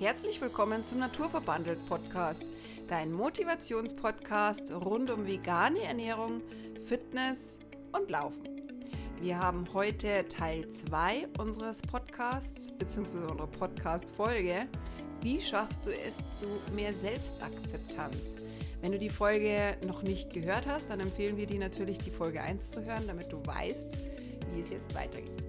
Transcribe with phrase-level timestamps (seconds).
[0.00, 2.42] Herzlich willkommen zum Naturverbandelt Podcast,
[2.88, 6.42] dein Motivationspodcast rund um vegane Ernährung,
[6.88, 7.58] Fitness
[7.92, 8.42] und Laufen.
[9.20, 13.18] Wir haben heute Teil 2 unseres Podcasts bzw.
[13.18, 14.66] unserer Podcast-Folge.
[15.22, 18.34] Wie schaffst du es zu mehr Selbstakzeptanz?
[18.82, 22.40] Wenn du die Folge noch nicht gehört hast, dann empfehlen wir dir natürlich, die Folge
[22.40, 23.96] 1 zu hören, damit du weißt,
[24.52, 25.42] wie es jetzt weitergeht.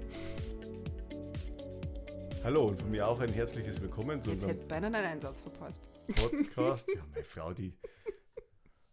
[2.46, 5.41] Hallo und von mir auch ein herzliches Willkommen zu Jetzt hättest du beinahe deinen Einsatz
[5.41, 5.89] verpasst.
[6.15, 6.87] Podcast.
[6.96, 7.74] Ja, meine Frau, die.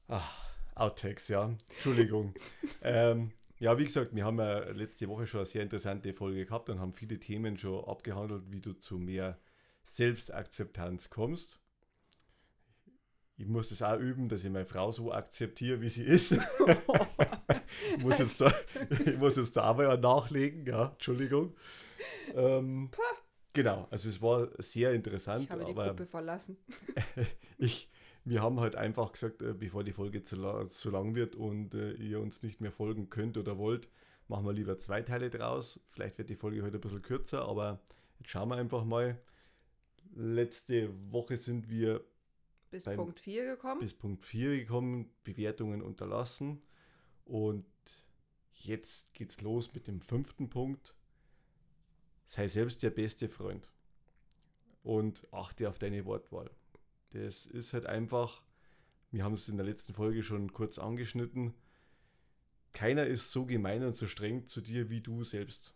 [0.09, 1.55] Ach, Outtakes, ja.
[1.69, 2.33] Entschuldigung.
[2.83, 6.71] ähm, ja, wie gesagt, wir haben ja letzte Woche schon eine sehr interessante Folge gehabt
[6.71, 9.39] und haben viele Themen schon abgehandelt, wie du zu mehr
[9.85, 11.61] Selbstakzeptanz kommst.
[13.37, 16.33] Ich muss es auch üben, dass ich meine Frau so akzeptiere, wie sie ist.
[17.97, 18.51] ich, muss jetzt da,
[19.05, 21.55] ich muss jetzt da aber ja nachlegen, ja, Entschuldigung.
[22.35, 22.91] Ähm,
[23.53, 25.45] Genau, also es war sehr interessant.
[25.45, 26.57] Ich habe die aber Gruppe verlassen.
[27.59, 27.91] ich,
[28.25, 31.75] wir haben halt einfach gesagt, äh, bevor die Folge zu, la zu lang wird und
[31.75, 33.89] äh, ihr uns nicht mehr folgen könnt oder wollt,
[34.29, 35.81] machen wir lieber zwei Teile draus.
[35.91, 37.81] Vielleicht wird die Folge heute ein bisschen kürzer, aber
[38.19, 39.21] jetzt schauen wir einfach mal.
[40.15, 42.05] Letzte Woche sind wir
[42.71, 43.81] bis beim, Punkt 4 gekommen.
[43.81, 46.63] Bis Punkt 4 gekommen, Bewertungen unterlassen.
[47.25, 47.67] Und
[48.55, 50.97] jetzt geht's los mit dem fünften Punkt
[52.33, 53.71] sei selbst der beste Freund
[54.83, 56.51] und achte auf deine Wortwahl.
[57.11, 58.43] Das ist halt einfach,
[59.11, 61.53] wir haben es in der letzten Folge schon kurz angeschnitten,
[62.73, 65.75] keiner ist so gemein und so streng zu dir wie du selbst.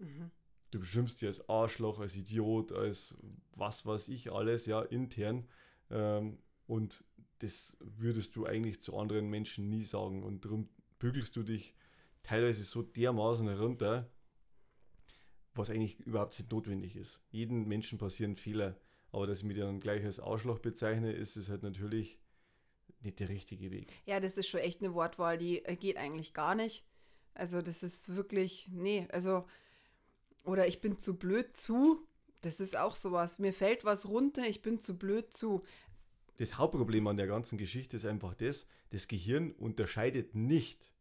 [0.00, 0.32] Mhm.
[0.72, 3.16] Du bestimmst dich als Arschloch, als Idiot, als
[3.52, 5.46] was weiß ich alles, ja, intern.
[5.88, 7.04] Ähm, und
[7.38, 10.24] das würdest du eigentlich zu anderen Menschen nie sagen.
[10.24, 11.76] Und darum bügelst du dich
[12.24, 14.10] teilweise so dermaßen herunter,
[15.54, 17.22] was eigentlich überhaupt nicht notwendig ist.
[17.30, 18.76] Jeden Menschen passieren Fehler,
[19.12, 22.18] aber dass ich mich dann gleich als Arschloch bezeichne, ist es halt natürlich
[23.00, 23.92] nicht der richtige Weg.
[24.06, 26.84] Ja, das ist schon echt eine Wortwahl, die äh, geht eigentlich gar nicht.
[27.34, 29.46] Also das ist wirklich, nee, also,
[30.44, 32.06] oder ich bin zu blöd zu,
[32.42, 33.38] das ist auch sowas.
[33.38, 35.62] Mir fällt was runter, ich bin zu blöd zu.
[36.36, 40.92] Das Hauptproblem an der ganzen Geschichte ist einfach das, das Gehirn unterscheidet nicht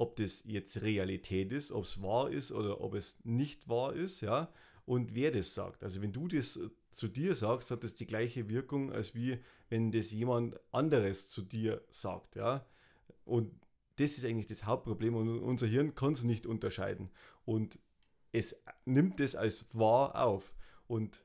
[0.00, 4.22] ob das jetzt Realität ist, ob es wahr ist oder ob es nicht wahr ist,
[4.22, 4.50] ja,
[4.86, 5.84] und wer das sagt.
[5.84, 9.38] Also wenn du das äh, zu dir sagst, hat das die gleiche Wirkung, als wie
[9.68, 12.64] wenn das jemand anderes zu dir sagt, ja.
[13.26, 13.52] Und
[13.96, 17.10] das ist eigentlich das Hauptproblem und unser Hirn kann es nicht unterscheiden.
[17.44, 17.78] Und
[18.32, 20.54] es nimmt es als wahr auf.
[20.86, 21.22] Und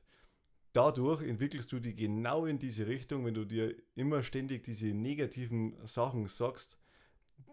[0.74, 5.78] dadurch entwickelst du dich genau in diese Richtung, wenn du dir immer ständig diese negativen
[5.86, 6.76] Sachen sagst,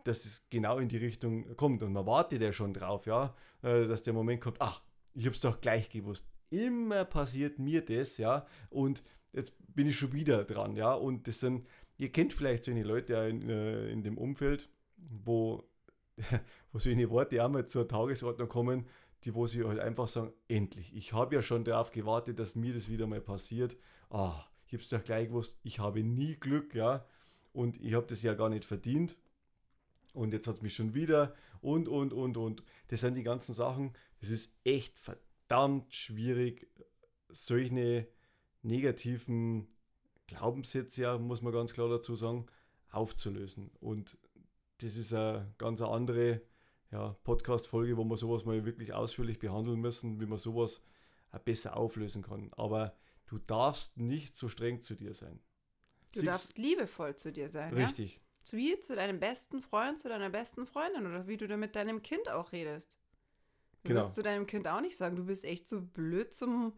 [0.04, 1.84] dass es genau in die Richtung kommt.
[1.84, 4.82] Und man wartet ja schon drauf, ja, äh, dass der Moment kommt, ach,
[5.14, 6.28] ich habe es doch gleich gewusst.
[6.50, 11.40] Immer passiert mir das, ja, und jetzt bin ich schon wieder dran, ja, und das
[11.40, 11.66] sind,
[11.98, 15.64] ihr kennt vielleicht so eine Leute in, äh, in dem Umfeld, wo,
[16.72, 18.86] wo so eine Worte einmal zur Tagesordnung kommen,
[19.24, 22.74] die wo sie halt einfach sagen, endlich, ich habe ja schon darauf gewartet, dass mir
[22.74, 23.78] das wieder mal passiert.
[24.10, 27.06] Ah, ich habe es doch gleich gewusst, ich habe nie Glück, ja,
[27.54, 29.18] und ich habe das ja gar nicht verdient
[30.14, 32.64] und jetzt hat es mich schon wieder und, und, und, und.
[32.88, 33.94] Das sind die ganzen Sachen.
[34.22, 36.70] Es ist echt verdammt schwierig,
[37.30, 38.08] solche
[38.62, 39.68] negativen
[40.28, 42.46] Glaubenssätze, ja, muss man ganz klar dazu sagen,
[42.92, 43.72] aufzulösen.
[43.80, 44.18] Und
[44.78, 46.42] das ist eine ganz andere
[46.92, 50.84] ja, Podcast-Folge, wo wir sowas mal wirklich ausführlich behandeln müssen, wie man sowas
[51.44, 52.52] besser auflösen kann.
[52.54, 52.96] Aber
[53.26, 55.40] du darfst nicht so streng zu dir sein.
[56.14, 57.74] Du Siehst, darfst liebevoll zu dir sein.
[57.74, 58.18] Richtig.
[58.18, 58.22] Ja?
[58.52, 62.02] Wie zu deinem besten Freund, zu deiner besten Freundin oder wie du da mit deinem
[62.02, 62.98] Kind auch redest.
[63.84, 64.02] Du genau.
[64.02, 66.74] wirst zu deinem Kind auch nicht sagen, du bist echt so blöd zum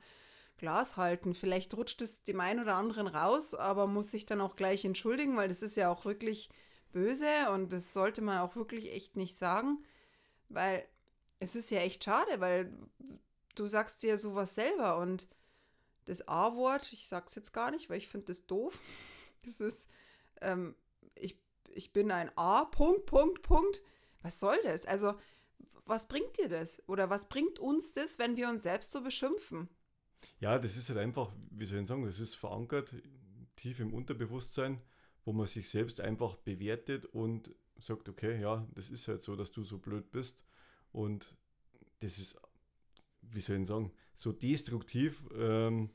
[0.57, 1.33] Glas halten.
[1.33, 5.37] Vielleicht rutscht es dem einen oder anderen raus, aber muss sich dann auch gleich entschuldigen,
[5.37, 6.49] weil das ist ja auch wirklich
[6.91, 9.83] böse und das sollte man auch wirklich echt nicht sagen,
[10.49, 10.87] weil
[11.39, 12.71] es ist ja echt schade, weil
[13.55, 15.27] du sagst dir sowas selber und
[16.05, 18.79] das A-Wort, ich sag's jetzt gar nicht, weil ich finde das doof.
[19.43, 19.87] Das ist,
[20.41, 20.73] ähm,
[21.13, 21.39] ich
[21.75, 23.81] ich bin ein A, Punkt, Punkt, Punkt.
[24.21, 24.85] Was soll das?
[24.85, 25.13] Also,
[25.85, 26.81] was bringt dir das?
[26.87, 29.69] Oder was bringt uns das, wenn wir uns selbst so beschimpfen?
[30.39, 32.95] Ja, das ist halt einfach, wie soll ich sagen, das ist verankert
[33.55, 34.81] tief im Unterbewusstsein,
[35.23, 39.51] wo man sich selbst einfach bewertet und sagt, okay, ja, das ist halt so, dass
[39.51, 40.45] du so blöd bist.
[40.91, 41.35] Und
[41.99, 42.39] das ist,
[43.21, 45.89] wie soll ich sagen, so destruktiv, ähm,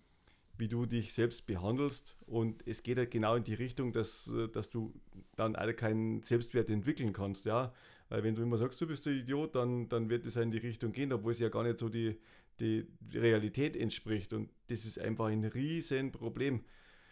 [0.60, 2.16] wie du dich selbst behandelst.
[2.26, 4.94] Und es geht halt genau in die Richtung, dass, äh, dass du
[5.34, 7.72] dann alle keinen Selbstwert entwickeln kannst, ja.
[8.08, 10.58] Weil wenn du immer sagst, du bist der Idiot, dann, dann wird es in die
[10.58, 12.20] Richtung gehen, obwohl es ja gar nicht so die,
[12.58, 14.32] die Realität entspricht.
[14.32, 16.64] Und das ist einfach ein Riesenproblem.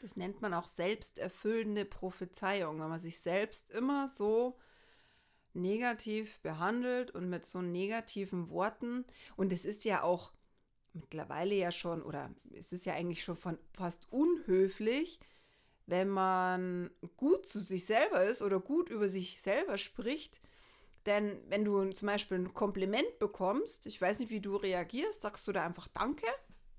[0.03, 4.59] Das nennt man auch selbsterfüllende Prophezeiung, wenn man sich selbst immer so
[5.55, 9.05] negativ behandelt und mit so negativen Worten.
[9.37, 10.33] Und es ist ja auch
[11.01, 15.21] mittlerweile ja schon, oder es ist ja eigentlich schon von fast unhöflich,
[15.87, 20.41] wenn man gut zu sich selber ist oder gut über sich selber spricht.
[21.07, 25.49] Denn wenn du zum Beispiel ein Kompliment bekommst, ich weiß nicht, wie du reagierst, sagst
[25.49, 26.27] du da einfach Danke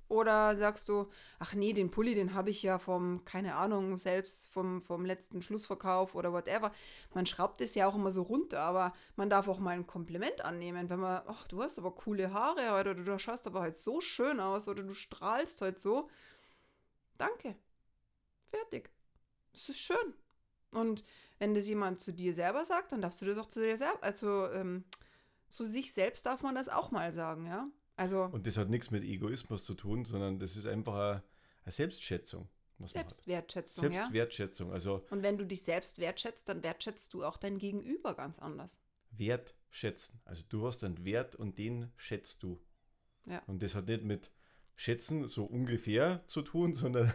[0.09, 1.07] oder sagst du,
[1.37, 5.41] ach nee, den Pulli, den habe ich ja vom, keine Ahnung, selbst vom, vom letzten
[5.41, 6.71] Schlussverkauf oder whatever.
[7.13, 10.41] Man schraubt es ja auch immer so runter, aber man darf auch mal ein Kompliment
[10.41, 13.77] annehmen, wenn man, ach, du hast aber coole Haare heute oder du schaust aber halt
[13.77, 16.09] so schön aus oder du strahlst heute so.
[17.17, 17.55] Danke.
[18.49, 18.89] Fertig.
[19.53, 20.13] Das ist schön.
[20.71, 21.03] Und
[21.37, 24.03] wenn das jemand zu dir selber sagt, dann darfst du das auch zu dir selber,
[24.03, 24.85] also ähm,
[25.49, 27.67] zu sich selbst darf man das auch mal sagen, ja.
[27.99, 31.23] Also und das hat nichts mit Egoismus zu tun, sondern das ist einfach eine,
[31.65, 32.47] eine Selbstschätzung.
[32.85, 35.05] Selbstwertschätzung, Selbstwertschätzung, also.
[35.09, 38.79] Und wenn du dich selbst wertschätzt, dann wertschätzt du auch dein Gegenüber ganz anders.
[39.11, 40.21] Wertschätzen.
[40.23, 42.61] Also du hast einen Wert und den schätzt du.
[43.25, 43.43] Ja.
[43.47, 44.31] Und das hat nicht mit
[44.77, 47.13] Schätzen so ungefähr zu tun, sondern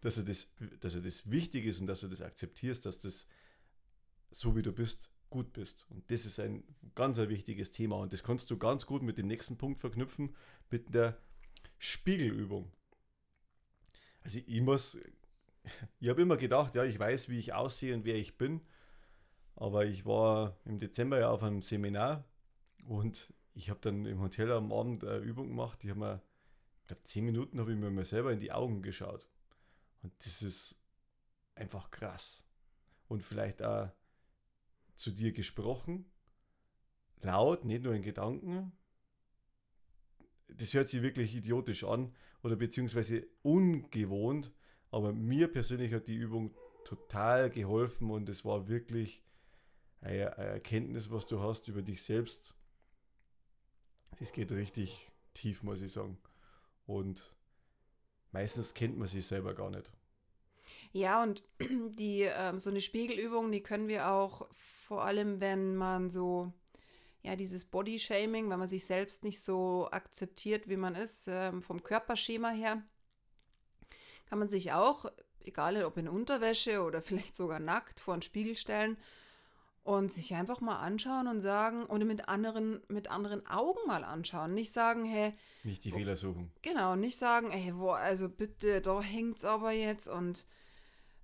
[0.00, 3.28] dass er das, dass er das wichtig ist und dass du das akzeptierst, dass das
[4.32, 5.86] so wie du bist gut bist.
[5.90, 6.64] Und das ist ein
[6.94, 7.96] ganz ein wichtiges Thema.
[7.96, 10.34] Und das kannst du ganz gut mit dem nächsten Punkt verknüpfen,
[10.70, 11.18] mit der
[11.78, 12.70] Spiegelübung.
[14.22, 14.98] Also ich muss,
[16.00, 18.60] ich habe immer gedacht, ja, ich weiß, wie ich aussehe und wer ich bin.
[19.56, 22.24] Aber ich war im Dezember ja auf einem Seminar
[22.86, 25.82] und ich habe dann im Hotel am Abend eine Übung gemacht.
[25.82, 26.22] Ich habe mir,
[26.82, 29.28] ich glaube, zehn Minuten habe ich mir mal selber in die Augen geschaut.
[30.02, 30.80] Und das ist
[31.56, 32.46] einfach krass.
[33.08, 33.90] Und vielleicht auch
[34.98, 36.10] zu dir gesprochen,
[37.20, 38.72] laut, nicht nur in Gedanken.
[40.48, 44.52] Das hört sich wirklich idiotisch an oder beziehungsweise ungewohnt,
[44.90, 46.54] aber mir persönlich hat die Übung
[46.84, 49.22] total geholfen und es war wirklich
[50.00, 52.56] eine, Erkenntnis, was du hast über dich selbst.
[54.20, 56.18] Es geht richtig tief, muss ich sagen.
[56.86, 57.36] Und
[58.32, 59.92] meistens kennt man sich selber gar nicht.
[60.92, 61.42] Ja, und
[61.98, 64.48] die, ähm, so eine Spiegelübung, die können wir auch
[64.88, 66.50] vor allem, wenn man so,
[67.22, 71.82] ja, dieses Body-Shaming, wenn man sich selbst nicht so akzeptiert, wie man ist, ähm, vom
[71.82, 72.82] Körperschema her,
[74.30, 75.04] kann man sich auch,
[75.40, 78.96] egal ob in Unterwäsche oder vielleicht sogar nackt, vor einen Spiegel stellen
[79.84, 84.54] und sich einfach mal anschauen und sagen, oder mit anderen, mit anderen Augen mal anschauen.
[84.54, 85.34] Nicht sagen, hey.
[85.64, 86.50] Nicht die Fehler suchen.
[86.62, 90.46] Genau, nicht sagen, hey, boah, also bitte, da hängt's aber jetzt und,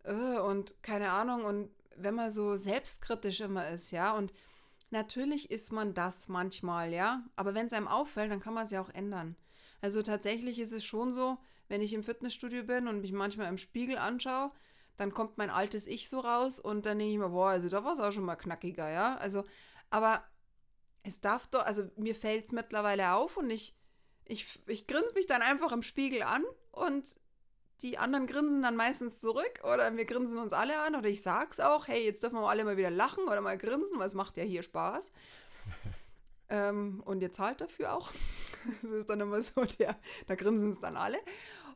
[0.02, 4.32] äh, und keine Ahnung und wenn man so selbstkritisch immer ist, ja, und
[4.90, 8.70] natürlich ist man das manchmal, ja, aber wenn es einem auffällt, dann kann man es
[8.70, 9.36] ja auch ändern.
[9.80, 11.38] Also tatsächlich ist es schon so,
[11.68, 14.52] wenn ich im Fitnessstudio bin und mich manchmal im Spiegel anschaue,
[14.96, 17.84] dann kommt mein altes Ich so raus und dann denke ich mir, boah, also da
[17.84, 19.16] war es auch schon mal knackiger, ja.
[19.16, 19.44] Also,
[19.90, 20.24] aber
[21.02, 23.74] es darf doch, also mir fällt es mittlerweile auf und ich,
[24.24, 27.04] ich, ich grinse mich dann einfach im Spiegel an und
[27.84, 31.60] die anderen grinsen dann meistens zurück oder wir grinsen uns alle an oder ich sag's
[31.60, 34.38] auch, hey, jetzt dürfen wir alle mal wieder lachen oder mal grinsen, weil es macht
[34.38, 35.12] ja hier Spaß.
[36.48, 38.10] ähm, und ihr zahlt dafür auch.
[38.82, 41.18] das ist dann immer so, der, da grinsen es dann alle.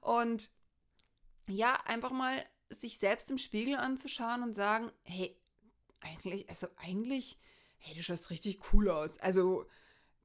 [0.00, 0.50] Und
[1.46, 5.38] ja, einfach mal sich selbst im Spiegel anzuschauen und sagen, hey,
[6.00, 7.38] eigentlich, also eigentlich,
[7.76, 9.18] hey, du schaust richtig cool aus.
[9.18, 9.66] Also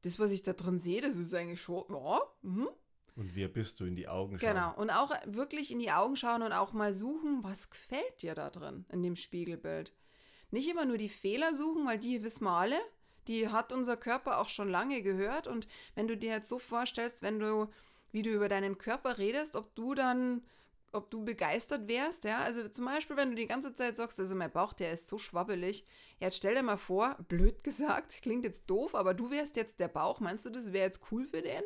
[0.04, 2.70] das, was ich da drin sehe, das ist eigentlich schon, ja, mhm.
[3.16, 4.56] Und wer bist du in die Augen schauen?
[4.56, 4.74] Genau.
[4.76, 8.50] Und auch wirklich in die Augen schauen und auch mal suchen, was gefällt dir da
[8.50, 9.94] drin in dem Spiegelbild.
[10.50, 12.80] Nicht immer nur die Fehler suchen, weil die wissen wir alle.
[13.28, 15.48] Die hat unser Körper auch schon lange gehört.
[15.48, 17.70] Und wenn du dir jetzt so vorstellst, wenn du,
[18.12, 20.44] wie du über deinen Körper redest, ob du dann,
[20.92, 22.40] ob du begeistert wärst, ja.
[22.42, 25.20] Also zum Beispiel, wenn du die ganze Zeit sagst, also mein Bauch, der ist so
[25.20, 25.86] schwabbelig.
[26.20, 29.88] Jetzt stell dir mal vor, blöd gesagt, klingt jetzt doof, aber du wärst jetzt der
[29.88, 30.20] Bauch.
[30.20, 31.64] Meinst du, das wäre jetzt cool für den?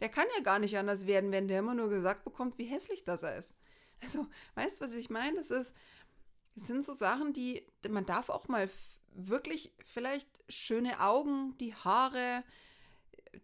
[0.00, 3.04] Der kann ja gar nicht anders werden, wenn der immer nur gesagt bekommt, wie hässlich
[3.04, 3.54] das er ist.
[4.00, 5.36] Also, weißt du, was ich meine?
[5.36, 5.74] Das ist,
[6.54, 8.68] es sind so Sachen, die, man darf auch mal
[9.12, 12.44] wirklich vielleicht schöne Augen, die Haare,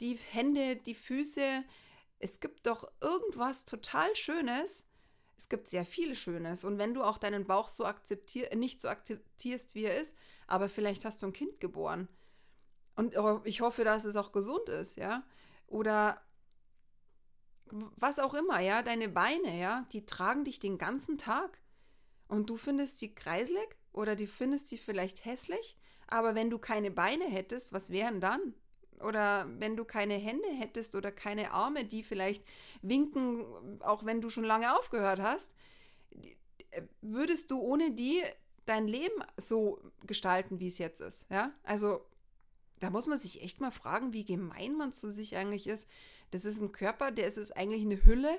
[0.00, 1.64] die Hände, die Füße.
[2.18, 4.86] Es gibt doch irgendwas total Schönes.
[5.36, 6.64] Es gibt sehr viel Schönes.
[6.64, 10.68] Und wenn du auch deinen Bauch so akzeptier nicht so akzeptierst, wie er ist, aber
[10.68, 12.08] vielleicht hast du ein Kind geboren.
[12.94, 15.24] Und ich hoffe, dass es auch gesund ist, ja.
[15.66, 16.22] Oder
[17.70, 21.60] was auch immer, ja, deine Beine, ja, die tragen dich den ganzen Tag.
[22.28, 26.90] Und du findest die kreislig oder du findest sie vielleicht hässlich, aber wenn du keine
[26.90, 28.54] Beine hättest, was wären dann?
[29.00, 32.44] oder wenn du keine Hände hättest oder keine Arme, die vielleicht
[32.82, 33.44] winken,
[33.80, 35.54] auch wenn du schon lange aufgehört hast,
[37.00, 38.22] würdest du ohne die
[38.66, 41.26] dein Leben so gestalten, wie es jetzt ist.
[41.30, 42.04] Ja, also
[42.80, 45.86] da muss man sich echt mal fragen, wie gemein man zu sich eigentlich ist.
[46.30, 48.38] Das ist ein Körper, der ist, ist eigentlich eine Hülle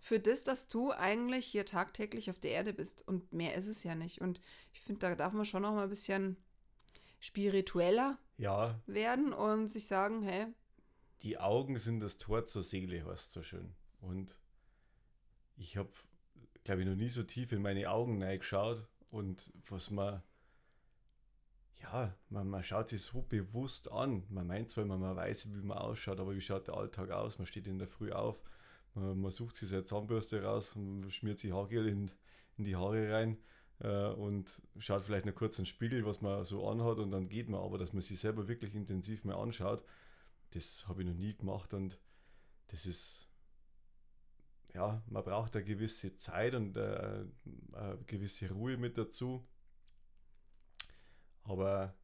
[0.00, 3.06] für das, dass du eigentlich hier tagtäglich auf der Erde bist.
[3.06, 4.20] Und mehr ist es ja nicht.
[4.20, 4.40] Und
[4.72, 6.36] ich finde, da darf man schon noch mal ein bisschen
[7.20, 8.80] spiritueller ja.
[8.86, 10.46] werden und sich sagen, hey.
[11.22, 13.74] Die Augen sind das Tor zur Seele, was so schön.
[14.00, 14.38] Und
[15.56, 15.90] ich habe,
[16.64, 20.22] glaube ich, noch nie so tief in meine Augen geschaut und was man,
[21.82, 24.24] ja, man, man schaut sich so bewusst an.
[24.28, 27.38] Man meint zwar immer, man weiß, wie man ausschaut, aber wie schaut der Alltag aus?
[27.38, 28.42] Man steht in der Früh auf,
[28.94, 30.76] man, man sucht sich seine Zahnbürste raus,
[31.08, 32.10] schmiert sich Haargel in,
[32.56, 33.38] in die Haare rein
[33.80, 37.28] äh, und schaut vielleicht noch kurz in den Spiegel, was man so anhat und dann
[37.28, 37.60] geht man.
[37.60, 39.84] Aber dass man sich selber wirklich intensiv mal anschaut,
[40.50, 41.98] das habe ich noch nie gemacht und
[42.68, 43.28] das ist,
[44.74, 47.24] ja, man braucht eine gewisse Zeit und äh,
[47.74, 49.46] eine gewisse Ruhe mit dazu.
[51.48, 51.94] Aber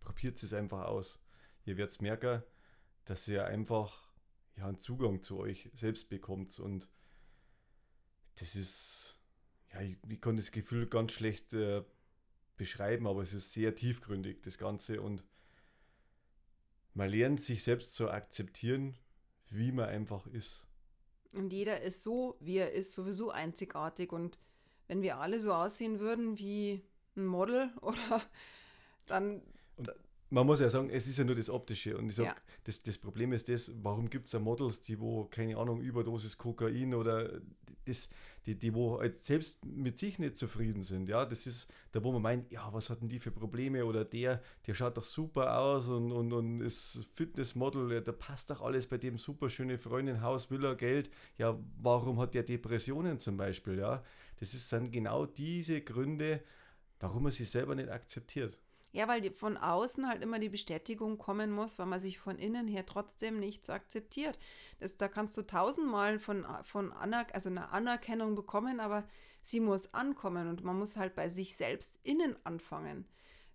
[0.00, 1.18] probiert es einfach aus.
[1.64, 2.42] Ihr werdet merken,
[3.04, 4.12] dass ihr einfach
[4.56, 6.88] ja, einen Zugang zu euch selbst bekommt und
[8.36, 9.16] das ist
[9.72, 11.82] ja, ich, ich kann das Gefühl ganz schlecht äh,
[12.56, 15.00] beschreiben, aber es ist sehr tiefgründig, das Ganze.
[15.00, 15.24] Und
[16.94, 18.96] man lernt sich selbst zu akzeptieren,
[19.50, 20.66] wie man einfach ist.
[21.32, 24.12] Und jeder ist so, wie er ist, sowieso einzigartig.
[24.12, 24.38] Und
[24.88, 26.82] wenn wir alle so aussehen würden wie
[27.16, 28.22] ein Model oder
[29.06, 29.42] dann.
[29.76, 29.90] Und
[30.30, 31.96] man muss ja sagen, es ist ja nur das Optische.
[31.96, 32.34] Und ich sage, ja.
[32.64, 36.36] das, das Problem ist das, warum gibt es ja Models, die wo, keine Ahnung, Überdosis
[36.36, 37.40] Kokain oder
[37.84, 38.10] das,
[38.44, 41.08] die, die wo jetzt selbst mit sich nicht zufrieden sind.
[41.08, 44.42] Ja, das ist da, wo man meint, ja, was hatten die für Probleme oder der,
[44.66, 48.98] der schaut doch super aus und, und, und ist Fitnessmodel, da passt doch alles bei
[48.98, 51.08] dem super schöne Freundin, Haus, Villa, Geld.
[51.38, 53.78] Ja, warum hat der Depressionen zum Beispiel?
[53.78, 54.02] Ja,
[54.40, 56.42] das ist, sind genau diese Gründe,
[57.00, 58.60] warum man sich selber nicht akzeptiert.
[58.92, 62.66] Ja, weil von außen halt immer die Bestätigung kommen muss, weil man sich von innen
[62.66, 64.38] her trotzdem nicht so akzeptiert.
[64.80, 69.06] Das, da kannst du tausendmal von, von Anerk also eine Anerkennung bekommen, aber
[69.42, 73.06] sie muss ankommen und man muss halt bei sich selbst innen anfangen.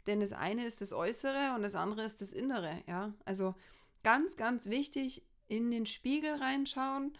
[0.05, 3.13] Denn das eine ist das Äußere und das andere ist das Innere, ja.
[3.25, 3.55] Also
[4.03, 7.17] ganz, ganz wichtig, in den Spiegel reinschauen,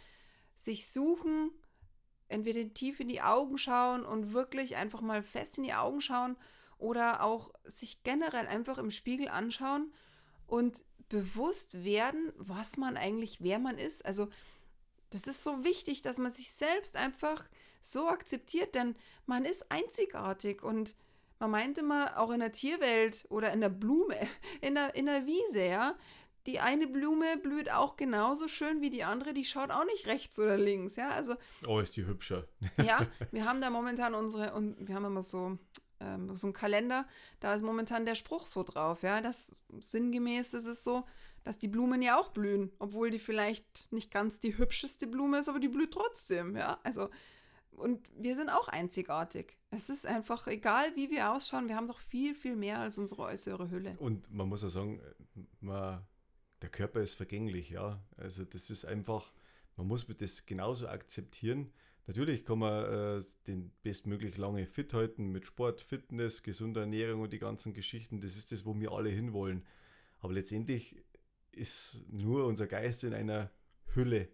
[0.56, 1.52] sich suchen,
[2.32, 6.38] entweder tief in die Augen schauen und wirklich einfach mal fest in die Augen schauen
[6.78, 9.94] oder auch sich generell einfach im Spiegel anschauen
[10.48, 14.06] und bewusst werden, was man eigentlich, wer man ist.
[14.06, 14.30] Also
[15.12, 17.48] das ist so wichtig, dass man sich selbst einfach
[17.82, 18.96] so akzeptiert, denn
[19.26, 20.96] man ist einzigartig und
[21.40, 24.16] man meint immer auch in der Tierwelt oder in der Blume,
[24.62, 25.96] in der, in der Wiese, ja.
[26.48, 30.40] Die eine Blume blüht auch genauso schön wie die andere, die schaut auch nicht rechts
[30.40, 31.10] oder links, ja.
[31.10, 31.36] Also.
[31.68, 32.48] Oh, ist die hübscher.
[32.78, 35.58] ja, wir haben da momentan unsere, und wir haben immer so
[36.02, 37.06] ähm, so ein Kalender,
[37.40, 41.06] da ist momentan der Spruch so drauf, ja, das sinngemäß ist es so,
[41.44, 45.50] dass die Blumen ja auch blühen, obwohl die vielleicht nicht ganz die hübscheste Blume ist,
[45.50, 47.10] aber die blüht trotzdem, ja, also
[47.72, 49.58] und wir sind auch einzigartig.
[49.72, 53.24] Es ist einfach egal, wie wir ausschauen, wir haben doch viel, viel mehr als unsere
[53.24, 53.96] äußere Hülle.
[53.98, 55.02] Und man muss ja sagen,
[55.62, 56.06] man,
[56.62, 58.04] der Körper ist vergänglich, ja.
[58.18, 59.32] Also das ist einfach,
[59.78, 61.72] man muss das genauso akzeptieren,
[62.08, 67.32] Natürlich kann man äh, den bestmöglich lange fit halten mit Sport, Fitness, gesunder Ernährung und
[67.32, 68.20] die ganzen Geschichten.
[68.20, 69.66] Das ist das, wo wir alle hinwollen.
[70.20, 70.98] Aber letztendlich
[71.52, 73.52] ist nur unser Geist in einer
[73.94, 74.30] Hülle.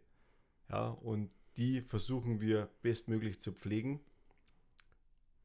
[0.70, 4.00] Ja, und die versuchen wir bestmöglich zu pflegen.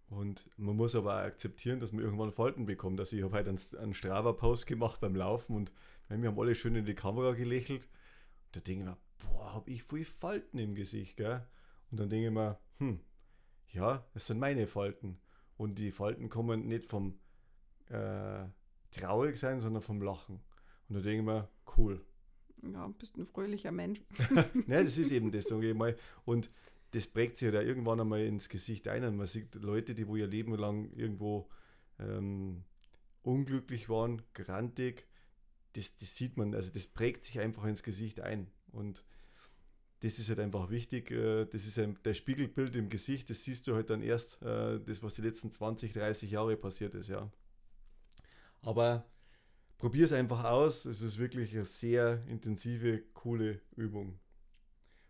[0.08, 3.00] Und man muss aber akzeptieren, dass man irgendwann Falten bekommt.
[3.00, 5.72] Also ich habe heute einen, einen Strava-Post gemacht beim Laufen und
[6.20, 7.84] wir haben alle schön in die Kamera gelächelt.
[8.46, 11.46] Und da denke ich mir, boah, habe ich viel Falten im Gesicht, gell?
[11.90, 13.00] Und dann denke ich mir, hm,
[13.70, 15.18] ja, das sind meine Falten.
[15.56, 17.18] Und die Falten kommen nicht vom
[17.88, 18.44] äh,
[18.90, 20.42] traurig sein, sondern vom Lachen.
[20.88, 22.04] Und dann denke ich mir, cool.
[22.62, 24.00] Ja, bist ein fröhlicher Mensch.
[24.66, 25.96] ne, das ist eben das, sage ich mal.
[26.24, 26.50] Und
[26.92, 29.04] das prägt sich ja da irgendwann einmal ins Gesicht ein.
[29.04, 31.48] Und man sieht Leute, die wo ihr Leben lang irgendwo
[31.98, 32.64] ähm,
[33.22, 35.06] unglücklich waren, grantig,
[35.72, 38.50] das, das sieht man, also das prägt sich einfach ins Gesicht ein.
[38.70, 39.04] Und
[40.00, 41.10] das ist halt einfach wichtig.
[41.10, 44.80] Äh, das ist ein, der Spiegelbild im Gesicht, das siehst du halt dann erst, äh,
[44.80, 47.30] das, was die letzten 20, 30 Jahre passiert ist, ja.
[48.62, 49.04] Aber
[49.78, 50.84] probier es einfach aus.
[50.84, 54.18] Es ist wirklich eine sehr intensive, coole Übung.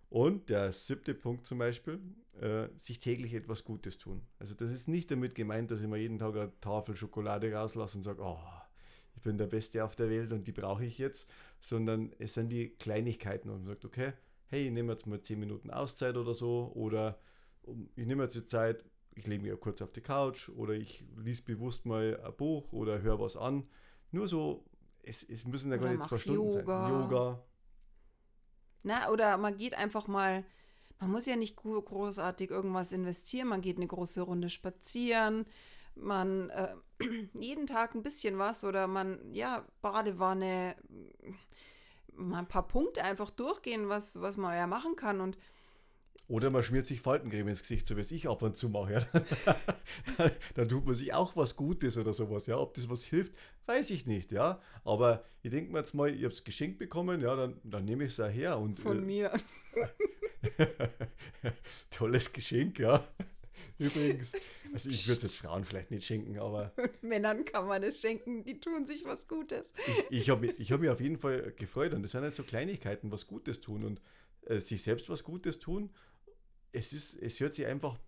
[0.08, 2.00] Und der siebte Punkt zum Beispiel,
[2.40, 4.22] äh, sich täglich etwas Gutes tun.
[4.38, 7.98] Also das ist nicht damit gemeint, dass ich mir jeden Tag eine Tafel Schokolade rauslasse
[7.98, 8.38] und sage, oh,
[9.22, 12.48] ich bin der Beste auf der Welt und die brauche ich jetzt, sondern es sind
[12.48, 14.14] die Kleinigkeiten und man sagt, okay,
[14.48, 17.20] hey, ich nehme jetzt mal 10 Minuten Auszeit oder so oder
[17.94, 21.44] ich nehme jetzt die Zeit, ich lege mich kurz auf die Couch oder ich lese
[21.44, 23.62] bewusst mal ein Buch oder höre was an.
[24.10, 24.64] Nur so,
[25.04, 26.82] es, es müssen ja gar nicht zwei Stunden Yoga.
[26.82, 26.92] sein.
[26.92, 27.44] Yoga.
[28.82, 30.44] Na, oder man geht einfach mal,
[30.98, 35.46] man muss ja nicht großartig irgendwas investieren, man geht eine große Runde spazieren,
[35.94, 36.74] man äh,
[37.34, 40.76] jeden Tag ein bisschen was oder man, ja, Badewanne,
[42.14, 45.38] mal ein paar Punkte einfach durchgehen, was, was man ja machen kann und
[46.28, 49.06] oder man schmiert sich Faltencreme ins Gesicht, so wie es ich ab und zu mache.
[49.46, 50.30] Ja.
[50.54, 52.46] dann tut man sich auch was Gutes oder sowas.
[52.46, 52.56] Ja.
[52.56, 53.34] Ob das was hilft,
[53.66, 54.32] weiß ich nicht.
[54.32, 54.60] Ja.
[54.82, 58.04] Aber ich denke mir jetzt mal, ich habe es geschenkt bekommen, ja, dann, dann nehme
[58.04, 58.58] ich es her.
[58.58, 59.32] Und, Von äh, mir.
[61.90, 63.04] Tolles Geschenk, ja.
[63.86, 64.32] Übrigens,
[64.72, 66.72] also ich würde es Frauen vielleicht nicht schenken, aber.
[67.02, 69.74] Männern kann man es schenken, die tun sich was Gutes.
[70.10, 72.42] ich, ich habe mich, hab mich auf jeden Fall gefreut und das sind halt so
[72.42, 74.00] Kleinigkeiten, was Gutes tun und
[74.46, 75.90] äh, sich selbst was Gutes tun
[76.72, 77.98] es, ist, es hört sich einfach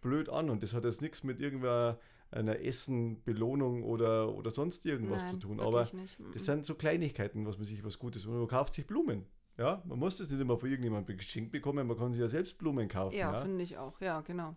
[0.00, 1.98] blöd an und das hat jetzt nichts mit irgendeiner
[2.32, 5.60] einer Essen, Belohnung oder, oder sonst irgendwas Nein, zu tun.
[5.60, 6.16] Aber nicht.
[6.32, 9.26] das sind so Kleinigkeiten, was man sich was Gutes und man kauft sich Blumen.
[9.58, 12.56] Ja, man muss das nicht immer von irgendjemandem geschenkt bekommen, man kann sich ja selbst
[12.56, 13.16] Blumen kaufen.
[13.16, 13.42] Ja, ja.
[13.42, 14.54] finde ich auch, ja, genau.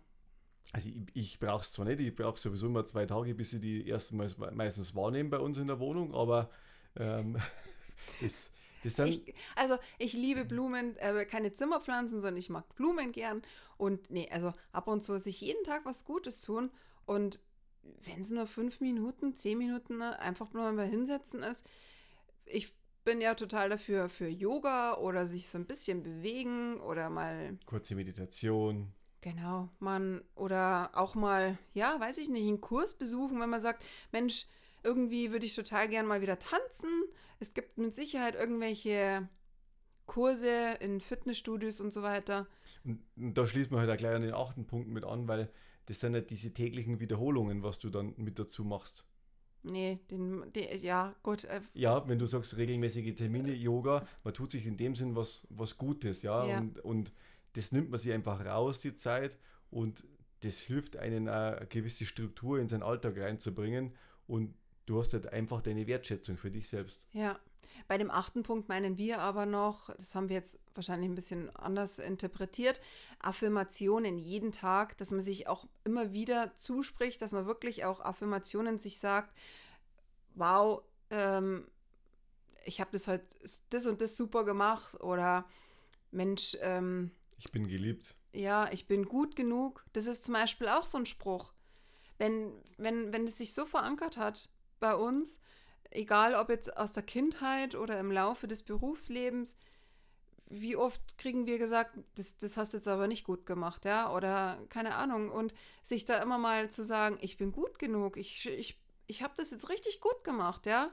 [0.72, 3.60] Also ich, ich brauche es zwar nicht, ich brauche sowieso immer zwei Tage, bis ich
[3.60, 6.50] die ersten Mal meistens wahrnehme bei uns in der Wohnung, aber
[6.96, 7.36] ähm,
[8.20, 8.50] es,
[8.84, 13.42] ich, also ich liebe Blumen, äh, keine Zimmerpflanzen, sondern ich mag Blumen gern.
[13.76, 16.70] Und nee, also ab und zu sich jeden Tag was Gutes tun.
[17.06, 17.40] Und
[18.04, 21.64] wenn es nur fünf Minuten, zehn Minuten ne, einfach nur mal hinsetzen ist,
[22.46, 22.72] ich
[23.04, 27.58] bin ja total dafür für Yoga oder sich so ein bisschen bewegen oder mal.
[27.66, 28.92] Kurze Meditation.
[29.24, 33.82] Genau, man oder auch mal, ja, weiß ich nicht, einen Kurs besuchen, wenn man sagt,
[34.12, 34.46] Mensch,
[34.82, 36.90] irgendwie würde ich total gern mal wieder tanzen.
[37.40, 39.26] Es gibt mit Sicherheit irgendwelche
[40.04, 42.46] Kurse in Fitnessstudios und so weiter.
[42.84, 45.50] Und, da schließt man halt auch gleich an den achten Punkt mit an, weil
[45.86, 49.06] das sind ja diese täglichen Wiederholungen, was du dann mit dazu machst.
[49.62, 51.44] Nee, den, den ja, gut.
[51.44, 55.46] Äh, ja, wenn du sagst regelmäßige Termine, Yoga, man tut sich in dem Sinn was,
[55.48, 56.58] was Gutes, ja, ja.
[56.58, 57.12] Und, und
[57.54, 59.36] das nimmt man sich einfach raus, die Zeit,
[59.70, 60.04] und
[60.40, 63.94] das hilft einen, eine gewisse Struktur in seinen Alltag reinzubringen
[64.26, 64.54] und
[64.86, 67.06] du hast halt einfach deine Wertschätzung für dich selbst.
[67.12, 67.38] Ja.
[67.88, 71.54] Bei dem achten Punkt meinen wir aber noch, das haben wir jetzt wahrscheinlich ein bisschen
[71.56, 72.80] anders interpretiert,
[73.18, 78.78] Affirmationen jeden Tag, dass man sich auch immer wieder zuspricht, dass man wirklich auch Affirmationen
[78.78, 79.34] sich sagt,
[80.34, 81.66] wow, ähm,
[82.64, 83.26] ich habe das heute
[83.70, 85.44] das und das super gemacht oder
[86.12, 87.10] Mensch, ähm,
[87.44, 88.16] ich bin geliebt.
[88.32, 89.84] Ja, ich bin gut genug.
[89.92, 91.52] Das ist zum Beispiel auch so ein Spruch.
[92.18, 94.48] Wenn, wenn, wenn es sich so verankert hat,
[94.80, 95.40] bei uns,
[95.90, 99.56] egal ob jetzt aus der Kindheit oder im Laufe des Berufslebens,
[100.46, 104.12] wie oft kriegen wir gesagt, das, das hast du jetzt aber nicht gut gemacht, ja,
[104.12, 105.30] oder keine Ahnung.
[105.30, 109.34] Und sich da immer mal zu sagen, ich bin gut genug, ich, ich, ich habe
[109.36, 110.90] das jetzt richtig gut gemacht, ja.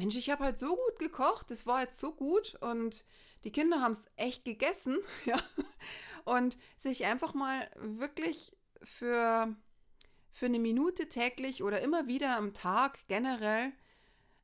[0.00, 3.04] Mensch, ich habe halt so gut gekocht, das war jetzt so gut und
[3.44, 5.38] die Kinder haben es echt gegessen, ja.
[6.24, 9.54] Und sich einfach mal wirklich für
[10.32, 13.72] für eine Minute täglich oder immer wieder am Tag generell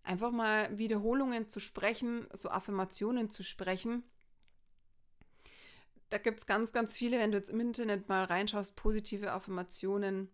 [0.02, 4.02] einfach mal Wiederholungen zu sprechen, so Affirmationen zu sprechen.
[6.10, 10.28] Da gibt es ganz, ganz viele, wenn du jetzt im Internet mal reinschaust, positive Affirmationen.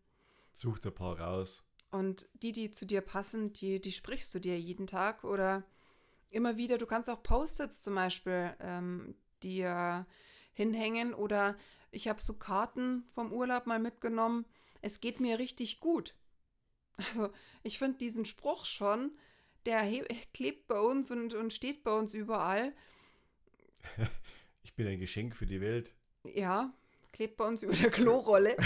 [0.52, 1.62] Such dir ein paar raus.
[1.92, 5.62] Und die, die zu dir passen, die, die sprichst du dir jeden Tag oder
[6.30, 6.78] immer wieder.
[6.78, 10.06] Du kannst auch Post-its zum Beispiel ähm, dir
[10.52, 11.56] hinhängen oder
[11.92, 14.46] ich habe so Karten vom Urlaub mal mitgenommen
[14.82, 16.14] es geht mir richtig gut.
[16.96, 19.16] Also ich finde diesen Spruch schon,
[19.64, 19.88] der
[20.34, 22.74] klebt bei uns und, und steht bei uns überall.
[24.64, 25.92] Ich bin ein Geschenk für die Welt.
[26.22, 26.72] Ja,
[27.12, 28.56] klebt bei uns über der Klorolle.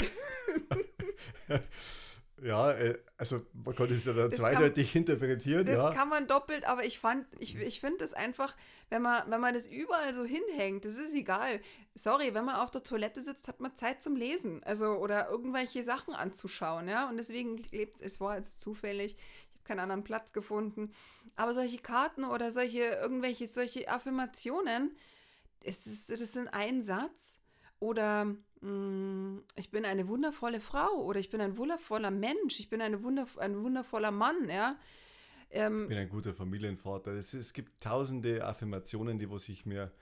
[2.43, 5.65] Ja, äh, also man konnte es ja dann das zweideutig kann, interpretieren.
[5.65, 5.95] Das ja.
[5.95, 8.55] kann man doppelt, aber ich fand, ich, ich finde es einfach,
[8.91, 11.61] wenn man, wenn man das überall so hinhängt, das ist egal.
[11.95, 14.63] Sorry, wenn man auf der Toilette sitzt, hat man Zeit zum Lesen.
[14.65, 17.09] Also oder irgendwelche Sachen anzuschauen, ja.
[17.09, 19.13] Und deswegen lebt es war jetzt zufällig.
[19.15, 20.93] Ich habe keinen anderen Platz gefunden.
[21.37, 24.95] Aber solche Karten oder solche, irgendwelche, solche Affirmationen,
[25.61, 27.41] es ist, das sind ein Satz
[27.81, 28.37] oder
[28.67, 33.03] Mm, ich bin eine wundervolle Frau oder ich bin ein wundervoller Mensch, ich bin eine
[33.03, 34.77] wunderv ein wundervoller Mann, ja.
[35.51, 37.13] Ähm, ich bin ein guter Familienvater.
[37.13, 39.93] Es, es gibt tausende Affirmationen, die was ich mir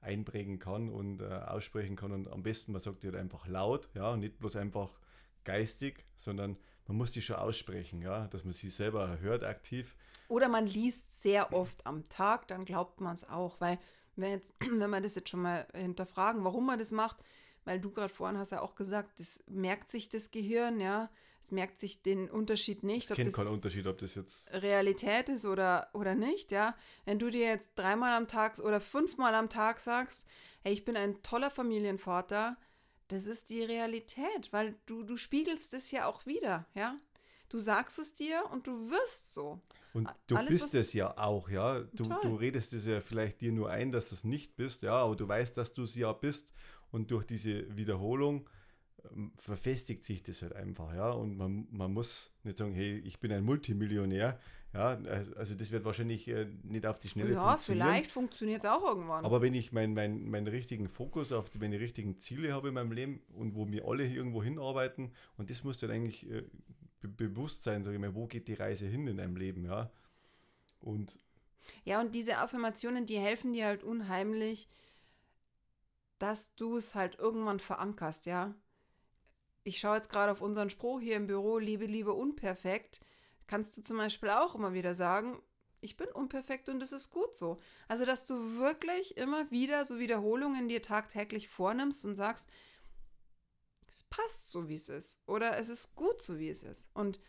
[0.00, 3.88] einprägen kann und äh, aussprechen kann und am besten man sagt die halt einfach laut,
[3.94, 5.00] ja, nicht bloß einfach
[5.44, 9.96] geistig, sondern man muss die schon aussprechen, ja, dass man sie selber hört aktiv.
[10.28, 13.78] Oder man liest sehr oft am Tag, dann glaubt man es auch, weil
[14.16, 17.16] wenn, jetzt, wenn man das jetzt schon mal hinterfragen, warum man das macht,
[17.64, 21.50] weil du gerade vorhin hast ja auch gesagt, das merkt sich das Gehirn, ja, es
[21.50, 23.10] merkt sich den Unterschied nicht.
[23.10, 26.76] Ich kenne keinen Unterschied, ob das jetzt Realität ist oder, oder nicht, ja.
[27.04, 30.26] Wenn du dir jetzt dreimal am Tag oder fünfmal am Tag sagst,
[30.62, 32.56] hey, ich bin ein toller Familienvater,
[33.08, 36.96] das ist die Realität, weil du, du spiegelst es ja auch wieder, ja.
[37.48, 39.60] Du sagst es dir und du wirst so.
[39.92, 41.80] Und du Alles, bist es ja auch, ja.
[41.80, 44.94] Du, du redest es ja vielleicht dir nur ein, dass du es nicht bist, ja,
[44.94, 46.52] aber du weißt, dass du es ja bist.
[46.90, 48.48] Und durch diese Wiederholung
[49.10, 51.10] ähm, verfestigt sich das halt einfach, ja.
[51.10, 54.38] Und man, man muss nicht sagen, hey, ich bin ein Multimillionär.
[54.74, 54.98] Ja,
[55.36, 57.86] also das wird wahrscheinlich äh, nicht auf die Schnelle ja, funktionieren.
[57.86, 59.22] Ja, vielleicht funktioniert es auch irgendwann.
[59.22, 62.74] Aber wenn ich meinen mein, mein richtigen Fokus auf die, meine richtigen Ziele habe in
[62.74, 66.44] meinem Leben und wo wir alle irgendwo hinarbeiten, und das muss dann eigentlich äh,
[67.02, 69.90] be bewusst sein, sage ich mal, wo geht die Reise hin in deinem Leben, ja.
[70.80, 71.18] Und
[71.84, 74.68] ja, und diese Affirmationen, die helfen dir halt unheimlich,
[76.18, 78.54] dass du es halt irgendwann verankerst, ja
[79.64, 83.00] ich schaue jetzt gerade auf unseren Spruch hier im Büro, Liebe, Liebe, unperfekt,
[83.46, 85.40] kannst du zum Beispiel auch immer wieder sagen,
[85.80, 87.60] ich bin unperfekt und es ist gut so.
[87.88, 92.50] Also, dass du wirklich immer wieder so Wiederholungen dir tagtäglich vornimmst und sagst,
[93.92, 95.20] es passt so, wie es ist.
[95.26, 96.90] Oder es ist gut so, wie es ist.
[96.94, 97.20] Und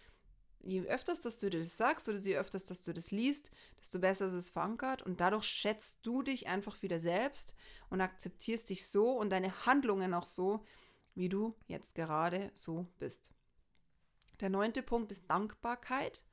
[0.61, 3.99] je öfters, dass du dir das sagst oder je öfters, dass du das liest, desto
[3.99, 7.53] besser ist es verankert und dadurch schätzt du dich einfach wieder selbst
[7.89, 10.65] und akzeptierst dich so und deine Handlungen auch so,
[11.15, 13.31] wie du jetzt gerade so bist.
[14.39, 16.23] Der neunte Punkt ist Dankbarkeit.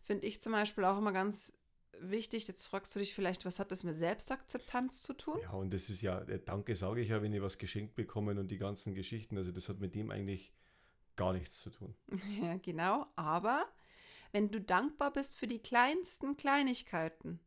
[0.00, 1.57] Finde ich zum Beispiel auch immer ganz
[2.00, 2.48] wichtig.
[2.48, 5.38] Jetzt fragst du dich vielleicht, was hat das mit Selbstakzeptanz zu tun?
[5.42, 8.50] Ja, und das ist ja, Danke sage ich ja, wenn ich was geschenkt bekomme und
[8.50, 9.36] die ganzen Geschichten.
[9.36, 10.52] Also das hat mit dem eigentlich
[11.16, 11.94] gar nichts zu tun.
[12.40, 13.06] Ja, genau.
[13.16, 13.66] Aber
[14.32, 17.40] wenn du dankbar bist für die kleinsten Kleinigkeiten,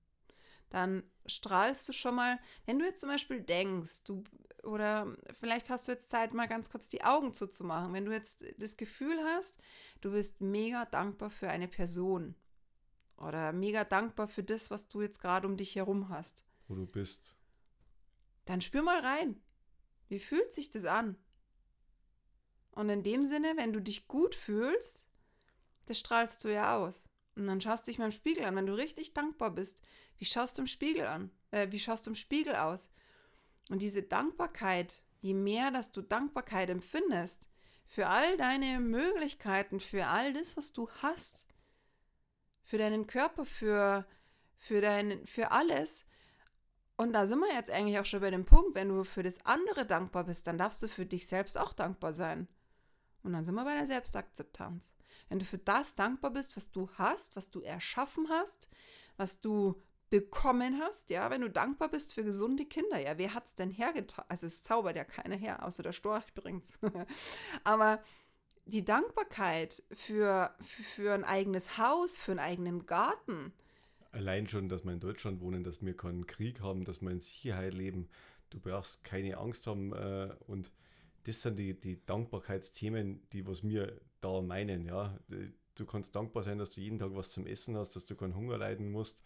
[0.70, 4.24] dann strahlst du schon mal, wenn du jetzt zum Beispiel denkst, du
[4.64, 7.94] oder vielleicht hast du jetzt Zeit, mal ganz kurz die Augen zuzumachen.
[7.94, 9.58] Wenn du jetzt das Gefühl hast,
[10.02, 12.36] du bist mega dankbar für eine Person
[13.28, 16.44] oder mega dankbar für das, was du jetzt gerade um dich herum hast.
[16.68, 17.36] Wo du bist.
[18.46, 19.42] Dann spür mal rein.
[20.08, 21.16] Wie fühlt sich das an?
[22.72, 25.06] Und in dem Sinne, wenn du dich gut fühlst,
[25.86, 27.10] das strahlst du ja aus.
[27.36, 28.56] Und dann schaust du dich mal im Spiegel an.
[28.56, 29.82] Wenn du richtig dankbar bist,
[30.18, 31.32] wie schaust du im Spiegel an?
[31.52, 32.90] Äh, wie schaust du im Spiegel aus?
[33.70, 37.48] Und diese Dankbarkeit, je mehr, dass du Dankbarkeit empfindest
[37.88, 41.46] für all deine Möglichkeiten, für all das, was du hast,
[42.72, 44.06] für deinen Körper, für,
[44.56, 46.06] für, dein, für alles.
[46.96, 49.46] Und da sind wir jetzt eigentlich auch schon bei dem Punkt, wenn du für das
[49.46, 52.48] andere dankbar bist, dann darfst du für dich selbst auch dankbar sein.
[53.24, 54.94] Und dann sind wir bei der Selbstakzeptanz.
[55.28, 58.70] Wenn du für das dankbar bist, was du hast, was du erschaffen hast,
[59.18, 59.76] was du
[60.10, 63.72] bekommen hast, ja, wenn du dankbar bist für gesunde Kinder, ja, wer hat es denn
[63.72, 64.24] hergetan?
[64.30, 66.80] Also es zaubert ja keiner her, außer der Storch bringt's.
[67.66, 68.02] Aber
[68.66, 73.54] die Dankbarkeit für, für ein eigenes Haus, für einen eigenen Garten.
[74.12, 77.20] Allein schon, dass wir in Deutschland wohnen, dass wir keinen Krieg haben, dass wir in
[77.20, 78.10] Sicherheit leben.
[78.50, 80.72] Du brauchst keine Angst haben äh, und
[81.24, 85.18] das sind die, die Dankbarkeitsthemen, die was wir da meinen, ja.
[85.76, 88.36] Du kannst dankbar sein, dass du jeden Tag was zum Essen hast, dass du keinen
[88.36, 89.22] Hunger leiden musst,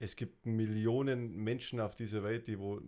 [0.00, 2.80] es gibt Millionen Menschen auf dieser Welt, die wo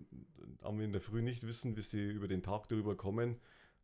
[0.63, 3.37] in der Früh nicht wissen, wie sie über den Tag darüber kommen.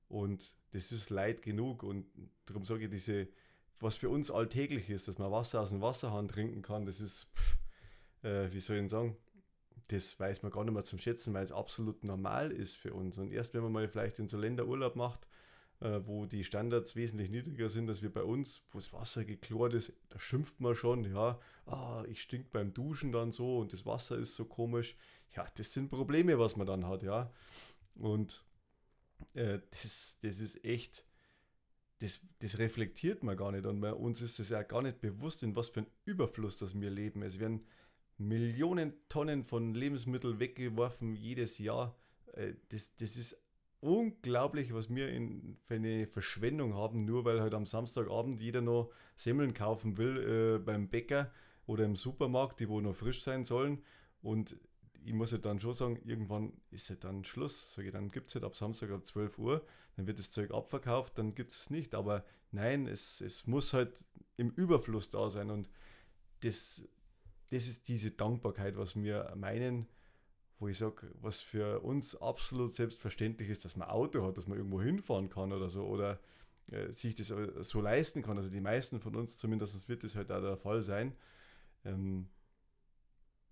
[0.09, 1.83] Und das ist Leid genug.
[1.83, 2.07] Und
[2.47, 3.29] darum sage ich, diese,
[3.81, 7.33] was für uns alltäglich ist, dass man Wasser aus dem Wasserhahn trinken kann, das ist,
[7.35, 7.57] pff,
[8.25, 9.17] äh, wie soll ich sagen,
[9.89, 13.19] das weiß man gar nicht mehr zum Schätzen, weil es absolut normal ist für uns.
[13.19, 15.27] Und erst wenn man mal vielleicht in so Länder Urlaub macht,
[15.81, 19.75] äh, wo die Standards wesentlich niedriger sind als wir bei uns, wo das Wasser geklort
[19.75, 23.87] ist, da schimpft man schon, ja, ah, ich stink beim Duschen dann so und das
[23.87, 24.97] Wasser ist so komisch.
[25.37, 27.31] Ja, das sind Probleme, was man dann hat, ja.
[27.95, 28.45] Und
[29.35, 31.05] äh, das, das ist echt,
[31.99, 35.43] das, das reflektiert man gar nicht und man, uns ist es ja gar nicht bewusst,
[35.43, 37.23] in was für ein Überfluss das wir leben.
[37.23, 37.65] Es werden
[38.19, 41.97] Millionen Tonnen von Lebensmitteln weggeworfen jedes Jahr.
[42.33, 43.37] Äh, das, das ist
[43.81, 48.91] unglaublich, was wir in, für eine Verschwendung haben, nur weil halt am Samstagabend jeder noch
[49.17, 51.31] Semmeln kaufen will äh, beim Bäcker
[51.67, 53.83] oder im Supermarkt, die wo noch frisch sein sollen.
[54.23, 54.57] Und
[55.07, 57.73] ich muss ja dann schon sagen, irgendwann ist ja dann Schluss.
[57.75, 59.65] Sag ich, dann gibt es halt ab Samstag ab 12 Uhr,
[59.95, 61.95] dann wird das Zeug abverkauft, dann gibt es nicht.
[61.95, 64.05] Aber nein, es, es muss halt
[64.37, 65.51] im Überfluss da sein.
[65.51, 65.71] Und
[66.41, 66.83] das,
[67.51, 69.87] das ist diese Dankbarkeit, was wir meinen,
[70.59, 74.59] wo ich sage, was für uns absolut selbstverständlich ist, dass man Auto hat, dass man
[74.59, 75.85] irgendwo hinfahren kann oder so.
[75.85, 76.19] Oder
[76.73, 78.39] äh, sich das so leisten kann.
[78.39, 81.15] Also die meisten von uns zumindest wird das halt auch der Fall sein.
[81.85, 82.29] Ähm,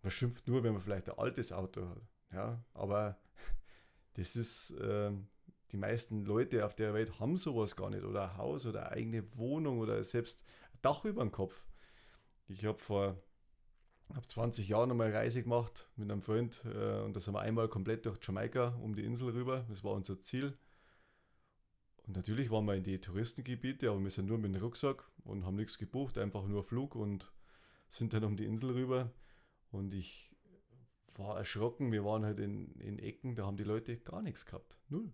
[0.04, 2.02] man schimpft nur, wenn man vielleicht ein altes Auto hat.
[2.32, 3.18] Ja, aber
[4.14, 5.10] das ist, äh,
[5.72, 8.04] die meisten Leute auf der Welt haben sowas gar nicht.
[8.04, 10.40] Oder ein Haus oder eine eigene Wohnung oder selbst
[10.72, 11.66] ein Dach über dem Kopf.
[12.46, 13.22] Ich habe vor
[14.14, 17.40] hab 20 Jahren einmal eine Reise gemacht mit einem Freund äh, und da sind wir
[17.40, 19.64] einmal komplett durch Jamaika um die Insel rüber.
[19.68, 20.56] Das war unser Ziel.
[22.06, 25.46] Und natürlich waren wir in die Touristengebiete, aber wir sind nur mit dem Rucksack und
[25.46, 27.32] haben nichts gebucht, einfach nur Flug und
[27.88, 29.10] sind dann um die Insel rüber.
[29.74, 30.30] Und ich
[31.16, 34.78] war erschrocken, wir waren halt in, in Ecken, da haben die Leute gar nichts gehabt.
[34.88, 35.12] Null.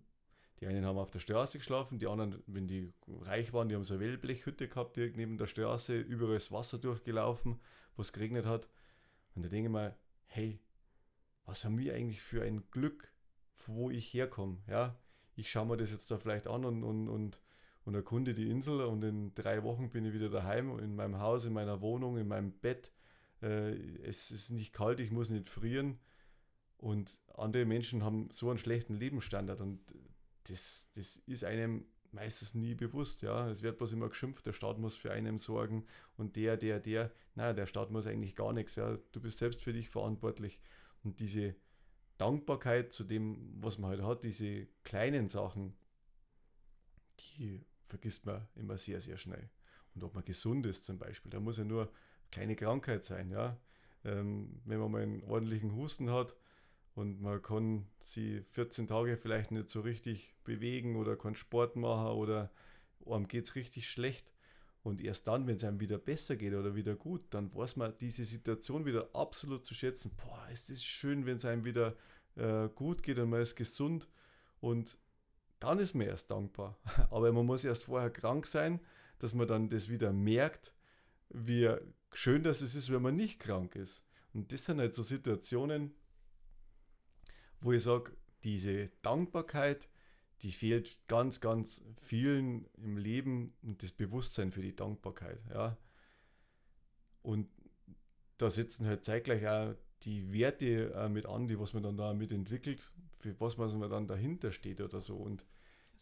[0.59, 3.83] Die einen haben auf der Straße geschlafen, die anderen, wenn die reich waren, die haben
[3.83, 7.59] so eine Wellblechhütte gehabt, direkt neben der Straße, überall ist Wasser durchgelaufen,
[7.95, 8.69] wo es geregnet hat.
[9.33, 9.95] Und da denke ich mir,
[10.27, 10.59] hey,
[11.45, 13.11] was haben wir eigentlich für ein Glück,
[13.65, 14.59] wo ich herkomme?
[14.67, 14.95] Ja,
[15.33, 17.41] ich schaue mir das jetzt da vielleicht an und, und, und,
[17.83, 21.45] und erkunde die Insel und in drei Wochen bin ich wieder daheim, in meinem Haus,
[21.45, 22.91] in meiner Wohnung, in meinem Bett.
[23.41, 23.73] Äh,
[24.03, 25.99] es ist nicht kalt, ich muss nicht frieren.
[26.77, 29.79] Und andere Menschen haben so einen schlechten Lebensstandard und
[30.45, 33.21] das, das ist einem meistens nie bewusst.
[33.21, 35.85] Ja, es wird bloß immer geschimpft, der Staat muss für einen sorgen
[36.17, 37.11] und der, der, der.
[37.35, 38.75] Nein, der Staat muss eigentlich gar nichts.
[38.75, 40.59] Ja, du bist selbst für dich verantwortlich
[41.03, 41.55] und diese
[42.17, 45.75] Dankbarkeit zu dem, was man halt hat, diese kleinen Sachen,
[47.19, 49.49] die vergisst man immer sehr, sehr schnell.
[49.95, 51.91] Und ob man gesund ist zum Beispiel, da muss ja nur
[52.31, 53.57] kleine Krankheit sein, ja.
[54.03, 56.35] Ähm, wenn man mal einen ordentlichen Husten hat
[56.95, 62.07] und man kann sie 14 Tage vielleicht nicht so richtig bewegen oder kann Sport machen
[62.07, 62.51] oder
[63.05, 64.31] einem geht es richtig schlecht.
[64.83, 67.93] Und erst dann, wenn es einem wieder besser geht oder wieder gut, dann weiß man
[67.99, 70.11] diese Situation wieder absolut zu schätzen.
[70.17, 71.95] Boah, ist das schön, wenn es einem wieder
[72.35, 74.07] äh, gut geht und man ist gesund.
[74.59, 74.97] Und
[75.59, 76.79] dann ist man erst dankbar.
[77.11, 78.79] Aber man muss erst vorher krank sein,
[79.19, 80.73] dass man dann das wieder merkt,
[81.33, 81.69] wie
[82.13, 84.05] schön das ist, wenn man nicht krank ist.
[84.33, 85.93] Und das sind halt so Situationen,
[87.59, 89.89] wo ich sage, diese Dankbarkeit,
[90.41, 95.39] die fehlt ganz, ganz vielen im Leben und das Bewusstsein für die Dankbarkeit.
[95.53, 95.77] Ja.
[97.21, 97.49] Und
[98.37, 102.13] da setzen halt zeitgleich auch die Werte äh, mit an, die was man dann da
[102.13, 105.15] mit entwickelt, für was man dann dahinter steht oder so.
[105.17, 105.45] Und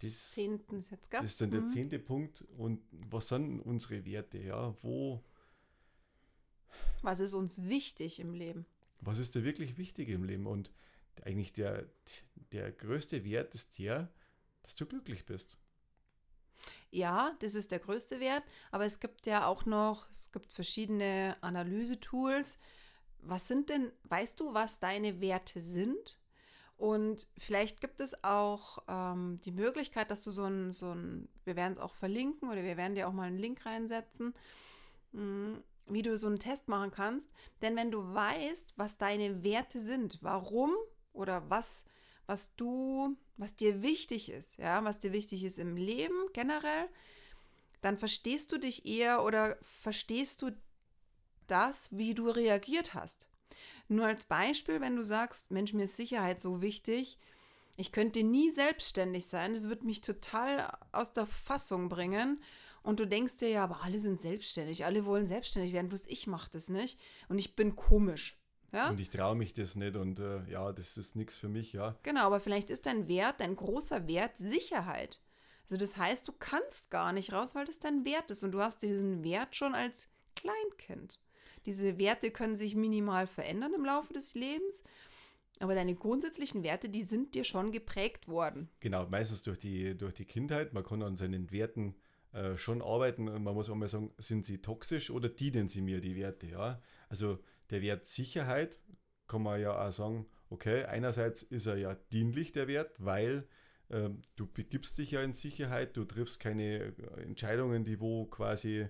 [0.04, 1.22] das, Zehnten jetzt, gell?
[1.22, 1.68] das ist dann der mhm.
[1.70, 2.44] zehnte Punkt.
[2.58, 4.38] Und was sind unsere Werte?
[4.40, 5.24] Ja, wo.
[7.02, 8.66] Was ist uns wichtig im Leben?
[9.02, 10.48] Was ist da wirklich wichtig im Leben?
[10.48, 10.72] Und
[11.24, 11.90] eigentlich der,
[12.52, 14.12] der größte Wert ist der,
[14.64, 15.58] dass du glücklich bist.
[16.92, 21.38] Ja, das ist der größte Wert, aber es gibt ja auch noch, es gibt verschiedene
[21.42, 22.60] Analysetools.
[23.22, 26.19] Was sind denn, weißt du, was deine Werte sind?
[26.80, 31.58] Und vielleicht gibt es auch ähm, die Möglichkeit, dass du so ein, so ein, wir
[31.58, 34.34] werden es auch verlinken oder wir werden dir auch mal einen Link reinsetzen,
[35.12, 37.34] mh, hm, wie du so einen Test machen kannst.
[37.62, 40.72] Denn wenn du weißt, was deine Werte sind, warum
[41.12, 41.84] oder was,
[42.28, 46.88] was du, was dir wichtig ist, ja, was dir wichtig ist im Leben generell,
[47.82, 50.52] dann verstehst du dich eher oder verstehst du
[51.48, 53.28] das, wie du reagiert hast.
[53.89, 57.19] Nur als Beispiel, wenn du sagst, Mensch, mir ist Sicherheit so wichtig,
[57.75, 62.41] ich könnte nie selbstständig sein, das wird mich total aus der Fassung bringen.
[62.84, 66.28] Und du denkst dir ja, aber alle sind selbstständig, alle wollen selbstständig werden, bloß ich
[66.28, 66.97] mache das nicht
[67.28, 68.38] und ich bin komisch.
[68.71, 68.89] Ja?
[68.89, 71.97] Und ich traue mich das nicht und äh, ja, das ist nichts für mich, ja.
[72.04, 75.19] Genau, aber vielleicht ist dein Wert, dein großer Wert Sicherheit.
[75.63, 78.62] Also das heißt, du kannst gar nicht raus, weil das dein Wert ist und du
[78.62, 81.19] hast diesen Wert schon als Kleinkind.
[81.70, 84.82] Diese Werte können sich minimal verändern im Laufe des Lebens,
[85.60, 88.70] aber deine grundsätzlichen Werte, die sind dir schon geprägt worden.
[88.80, 90.74] Genau, meistens durch die, durch die Kindheit.
[90.74, 91.94] Man kann an seinen Werten
[92.32, 93.26] äh, schon arbeiten.
[93.26, 96.48] Man muss auch mal sagen, sind sie toxisch oder dienen sie mir, die Werte?
[96.48, 96.82] Ja?
[97.08, 97.38] Also
[97.70, 98.80] der Wert Sicherheit
[99.28, 103.48] kann man ja auch sagen, okay, einerseits ist er ja dienlich, der Wert, weil
[103.92, 108.80] ähm, du begibst dich ja in Sicherheit, du triffst keine äh, Entscheidungen, die wo quasi
[108.80, 108.90] äh,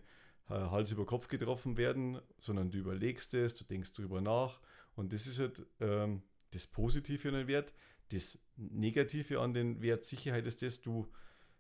[0.56, 4.60] Hals über Kopf getroffen werden, sondern du überlegst es, du denkst drüber nach
[4.96, 7.74] und das ist halt ähm, das Positive an den Wert.
[8.10, 11.08] Das Negative an den Wert Sicherheit ist das, du,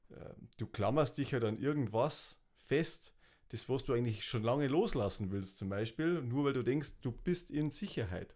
[0.10, 3.13] äh, du klammerst dich halt an irgendwas fest,
[3.49, 7.12] das, was du eigentlich schon lange loslassen willst, zum Beispiel, nur weil du denkst, du
[7.12, 8.36] bist in Sicherheit.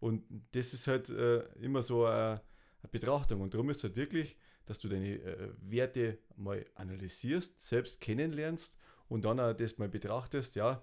[0.00, 2.40] Und das ist halt äh, immer so eine,
[2.82, 3.42] eine, Betrachtung.
[3.42, 8.78] Und darum ist halt wirklich, dass du deine äh, Werte mal analysierst, selbst kennenlernst
[9.10, 10.82] und dann auch das mal betrachtest, ja,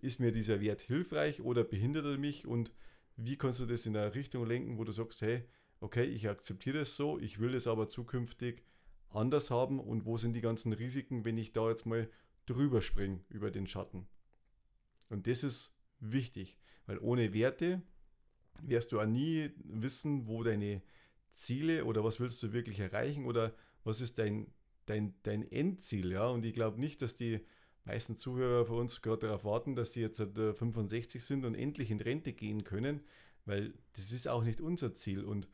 [0.00, 2.72] ist mir dieser Wert hilfreich oder behindert er mich und
[3.16, 5.44] wie kannst du das in eine Richtung lenken, wo du sagst, hey,
[5.80, 8.64] okay, ich akzeptiere das so, ich will es aber zukünftig
[9.10, 12.08] anders haben und wo sind die ganzen Risiken, wenn ich da jetzt mal
[12.46, 14.06] drüber springe über den Schatten.
[15.10, 16.56] Und das ist wichtig,
[16.86, 17.82] weil ohne Werte
[18.62, 20.80] wirst du auch nie wissen, wo deine
[21.30, 24.46] Ziele oder was willst du wirklich erreichen oder was ist dein,
[24.86, 26.12] dein, dein Endziel.
[26.12, 26.28] Ja?
[26.28, 27.40] Und ich glaube nicht, dass die
[27.84, 32.00] meisten Zuhörer von uns gerade darauf warten, dass sie jetzt 65 sind und endlich in
[32.00, 33.02] Rente gehen können,
[33.44, 35.24] weil das ist auch nicht unser Ziel.
[35.24, 35.48] Und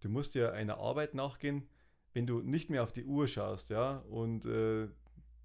[0.00, 1.68] du musst ja einer Arbeit nachgehen,
[2.12, 4.88] wenn du nicht mehr auf die Uhr schaust, ja, und äh,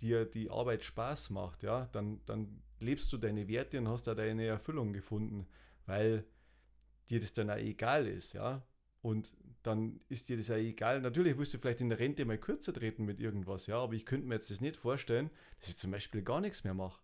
[0.02, 4.16] dir die Arbeit Spaß macht, ja, dann, dann lebst du deine Werte und hast da
[4.16, 5.48] deine Erfüllung gefunden,
[5.86, 6.26] weil
[7.10, 8.66] dir das dann auch egal ist, ja.
[9.02, 11.02] Und dann ist dir das ja egal.
[11.02, 14.06] Natürlich wirst du vielleicht in der Rente mal kürzer treten mit irgendwas, ja, aber ich
[14.06, 17.02] könnte mir jetzt das nicht vorstellen, dass ich zum Beispiel gar nichts mehr mache.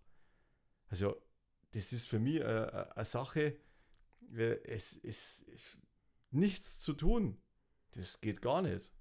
[0.90, 1.22] Also,
[1.72, 3.58] das ist für mich eine, äh, eine Sache,
[4.34, 5.46] äh, es ist
[6.32, 7.38] nichts zu tun.
[7.92, 8.94] Das geht gar nicht.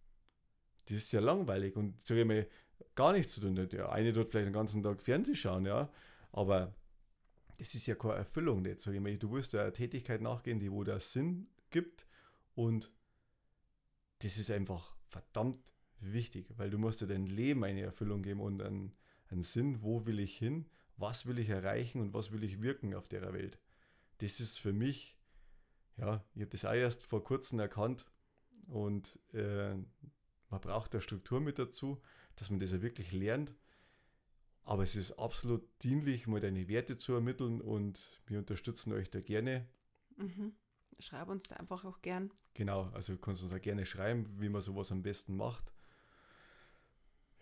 [0.87, 2.49] Das ist ja langweilig und sage ich mal,
[2.95, 3.55] gar nichts zu tun.
[3.55, 5.91] Der eine tut vielleicht den ganzen Tag Fernsehen schauen, ja,
[6.33, 6.75] aber
[7.59, 8.81] das ist ja keine Erfüllung nicht.
[8.81, 12.07] Sag ich mal, du wirst ja eine Tätigkeit nachgehen, die wo der Sinn gibt
[12.55, 12.93] und
[14.21, 15.59] das ist einfach verdammt
[16.01, 18.95] wichtig, weil du musst dir dein Leben eine Erfüllung geben und einen,
[19.29, 22.95] einen Sinn, wo will ich hin, was will ich erreichen und was will ich wirken
[22.95, 23.59] auf der Welt.
[24.19, 25.19] Das ist für mich,
[25.97, 28.07] ja, ich habe das auch erst vor kurzem erkannt
[28.67, 32.01] und äh, man braucht da Struktur mit dazu,
[32.37, 33.55] dass man das ja wirklich lernt.
[34.63, 39.21] Aber es ist absolut dienlich, mal deine Werte zu ermitteln und wir unterstützen euch da
[39.21, 39.69] gerne.
[40.17, 40.55] Mhm.
[40.99, 42.31] Schreib uns da einfach auch gern.
[42.55, 45.73] Genau, also du kannst uns da gerne schreiben, wie man sowas am besten macht.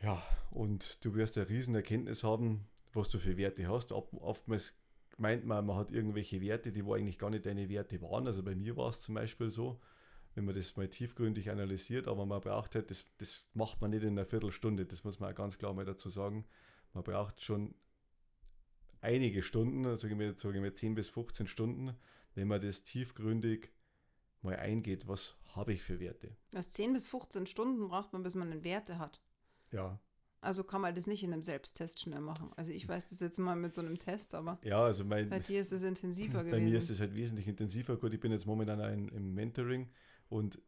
[0.02, 3.92] Ja, und du wirst eine riesen Erkenntnis haben, was du für Werte hast.
[3.92, 4.76] Oftmals
[5.18, 8.26] meint man, man hat irgendwelche Werte, die wo eigentlich gar nicht deine Werte waren.
[8.26, 9.80] Also bei mir war es zum Beispiel so,
[10.34, 14.02] wenn man das mal tiefgründig analysiert, aber man braucht halt, das, das macht man nicht
[14.02, 16.46] in einer Viertelstunde, das muss man auch ganz klar mal dazu sagen.
[16.94, 17.74] Man braucht schon
[19.00, 21.94] einige Stunden, wir, sagen wir 10 bis 15 Stunden,
[22.34, 23.70] wenn man das tiefgründig
[24.42, 26.36] mal eingeht, was habe ich für Werte.
[26.50, 29.20] Das 10 bis 15 Stunden braucht man, bis man eine Werte hat.
[29.70, 30.00] Ja.
[30.40, 32.50] Also kann man das nicht in einem Selbsttest schnell machen.
[32.56, 35.38] Also ich weiß das jetzt mal mit so einem Test, aber ja, also mein, bei
[35.38, 36.64] dir ist es intensiver bei gewesen.
[36.64, 37.96] Bei mir ist es halt wesentlich intensiver.
[37.96, 39.88] Gut, ich bin jetzt momentan ein, im Mentoring
[40.28, 40.60] und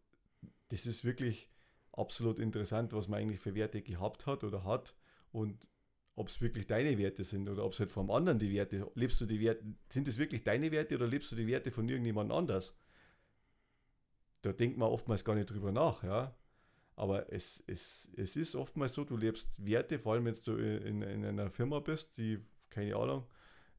[0.69, 1.51] das ist wirklich
[1.91, 4.95] absolut interessant, was man eigentlich für Werte gehabt hat oder hat
[5.33, 5.69] und
[6.17, 9.21] ob es wirklich deine Werte sind oder ob es halt vom anderen die Werte, lebst
[9.21, 12.33] du die Werte, sind es wirklich deine Werte oder lebst du die Werte von irgendjemand
[12.33, 12.77] anders?
[14.43, 16.37] Da denkt man oftmals gar nicht drüber nach, ja.
[16.97, 21.03] Aber es, es, es ist oftmals so, du lebst Werte, vor allem wenn du in,
[21.03, 22.39] in einer Firma bist, die,
[22.71, 23.27] keine Ahnung,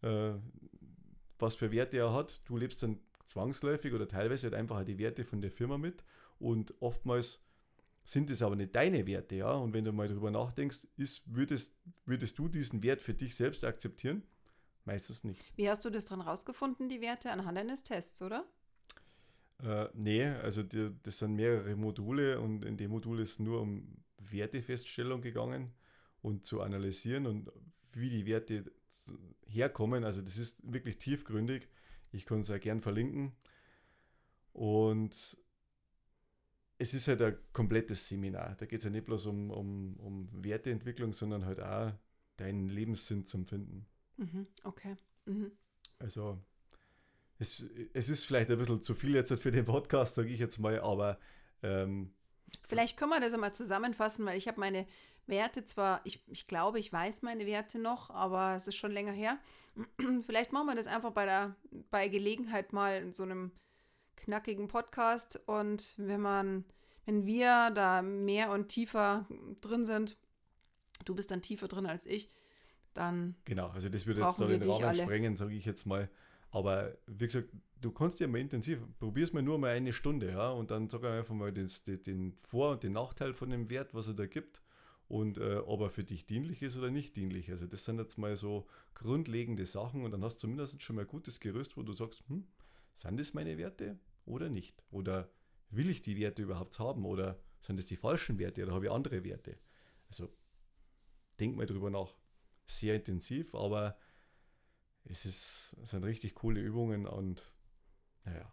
[0.02, 0.34] äh,
[1.40, 5.24] was für Werte er hat, du lebst dann zwangsläufig oder teilweise halt einfach die Werte
[5.24, 6.04] von der Firma mit
[6.40, 7.46] und oftmals
[8.06, 9.52] sind es aber nicht deine Werte, ja.
[9.52, 13.64] Und wenn du mal drüber nachdenkst, ist, würdest, würdest du diesen Wert für dich selbst
[13.66, 14.24] akzeptieren?
[14.86, 15.44] Meistens nicht.
[15.58, 18.46] Wie hast du das dran rausgefunden, die Werte anhand eines Tests, oder?
[19.64, 23.98] Äh, nee, also die, das sind mehrere Module und in dem Modul ist nur um
[24.20, 25.74] Wertefeststellung gegangen
[26.22, 27.52] und zu analysieren und
[27.94, 28.72] wie die Werte
[29.48, 30.04] herkommen.
[30.04, 31.68] Also das ist wirklich tiefgründig.
[32.12, 33.34] Ich kann es ja gern verlinken.
[34.54, 35.38] Und
[36.78, 38.56] es ist halt ein komplettes Seminar.
[38.58, 41.94] Da geht es ja nicht bloß um, um, um Werteentwicklung, sondern halt auch
[42.38, 43.86] deinen Lebenssinn zum Finden.
[44.18, 44.96] Mhm, okay.
[45.26, 45.52] Mhm.
[46.00, 46.40] Also
[47.40, 50.60] es, es ist vielleicht ein bisschen zu viel jetzt für den Podcast, sage ich jetzt
[50.60, 51.20] mal, aber
[51.64, 52.14] ähm,
[52.68, 54.86] Vielleicht können wir das einmal zusammenfassen, weil ich habe meine
[55.28, 59.12] Werte zwar, ich, ich glaube, ich weiß meine Werte noch, aber es ist schon länger
[59.12, 59.40] her.
[60.26, 61.56] Vielleicht machen wir das einfach bei der
[61.90, 63.52] bei Gelegenheit mal in so einem
[64.16, 66.66] knackigen Podcast und wenn man,
[67.06, 69.28] wenn wir da mehr und tiefer
[69.62, 70.18] drin sind,
[71.06, 72.30] du bist dann tiefer drin als ich,
[72.94, 73.36] dann.
[73.46, 76.10] Genau, also das würde jetzt da den Rahmen sprengen, sage ich jetzt mal.
[76.52, 77.50] Aber wie gesagt,
[77.82, 81.04] du kannst ja mal intensiv, probier's mal nur mal eine Stunde, ja, und dann sag
[81.04, 81.70] einfach mal den,
[82.06, 84.62] den Vor- und den Nachteil von dem Wert, was er da gibt
[85.08, 87.52] und äh, ob er für dich dienlich ist oder nicht dienlich.
[87.52, 91.04] Also das sind jetzt mal so grundlegende Sachen und dann hast du zumindest schon mal
[91.04, 92.48] ein gutes Gerüst, wo du sagst, hm,
[92.94, 94.84] sind das meine Werte oder nicht?
[94.92, 95.30] Oder
[95.70, 98.92] will ich die Werte überhaupt haben oder sind das die falschen Werte oder habe ich
[98.92, 99.58] andere Werte?
[100.08, 100.30] Also
[101.40, 102.16] denk mal drüber nach.
[102.68, 103.98] Sehr intensiv, aber
[105.04, 107.52] es, ist, es sind richtig coole Übungen und
[108.24, 108.52] naja.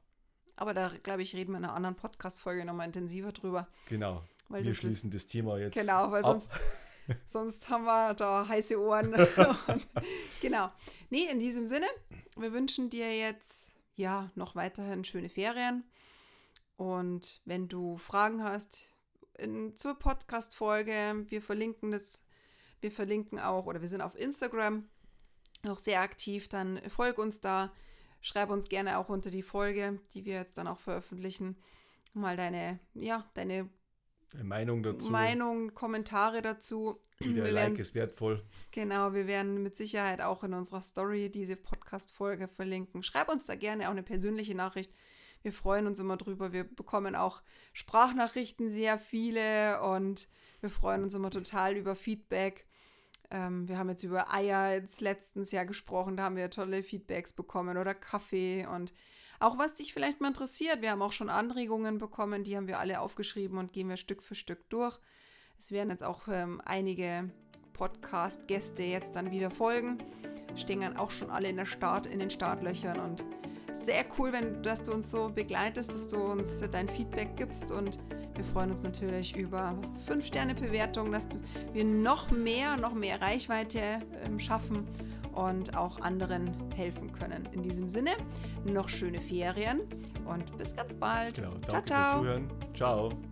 [0.57, 3.68] Aber da, glaube ich, reden wir in einer anderen Podcast-Folge nochmal intensiver drüber.
[3.89, 4.23] Genau.
[4.49, 5.75] Weil wir schließen ist, das Thema jetzt.
[5.75, 6.43] Genau, weil ab.
[6.43, 6.53] sonst,
[7.25, 9.14] sonst haben wir da heiße Ohren.
[10.43, 10.70] genau.
[11.09, 11.87] Nee, in diesem Sinne,
[12.37, 15.84] wir wünschen dir jetzt ja noch weiterhin schöne Ferien.
[16.76, 18.93] Und wenn du Fragen hast
[19.38, 21.26] in, zur Podcast-Folge.
[21.28, 22.20] Wir verlinken das,
[22.80, 24.88] wir verlinken auch, oder wir sind auf Instagram
[25.66, 26.49] auch sehr aktiv.
[26.49, 27.72] Dann folg uns da,
[28.20, 31.57] schreib uns gerne auch unter die Folge, die wir jetzt dann auch veröffentlichen,
[32.14, 33.68] mal deine, ja, deine
[34.43, 35.11] Meinung dazu.
[35.11, 37.01] Meinung, Kommentare dazu.
[37.31, 38.43] Jeder wir Like ist wertvoll.
[38.70, 43.03] Genau, wir werden mit Sicherheit auch in unserer Story diese Podcast-Folge verlinken.
[43.03, 44.93] Schreib uns da gerne auch eine persönliche Nachricht.
[45.43, 46.53] Wir freuen uns immer drüber.
[46.53, 47.43] Wir bekommen auch
[47.73, 50.29] Sprachnachrichten sehr viele und
[50.61, 52.66] wir freuen uns immer total über Feedback.
[53.31, 57.33] Ähm, wir haben jetzt über Eier jetzt letztens Jahr gesprochen, da haben wir tolle Feedbacks
[57.33, 58.93] bekommen oder Kaffee und
[59.41, 60.83] auch was dich vielleicht mal interessiert.
[60.83, 64.23] Wir haben auch schon Anregungen bekommen, die haben wir alle aufgeschrieben und gehen wir Stück
[64.23, 65.01] für Stück durch.
[65.62, 67.30] Es werden jetzt auch ähm, einige
[67.74, 69.98] Podcast-Gäste jetzt dann wieder folgen.
[70.56, 73.24] Stehen dann auch schon alle in, der Start, in den Startlöchern und
[73.72, 77.96] sehr cool, wenn, dass du uns so begleitest, dass du uns dein Feedback gibst und
[78.34, 81.28] wir freuen uns natürlich über 5-Sterne-Bewertungen, dass
[81.72, 84.84] wir noch mehr, noch mehr Reichweite ähm, schaffen
[85.32, 87.48] und auch anderen helfen können.
[87.52, 88.10] In diesem Sinne,
[88.64, 89.82] noch schöne Ferien
[90.24, 91.36] und bis ganz bald.
[91.36, 92.10] Genau, danke ciao, ciao.
[92.10, 92.50] fürs Zuhören.
[92.74, 93.32] Ciao.